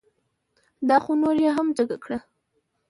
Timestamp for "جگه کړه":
1.77-2.19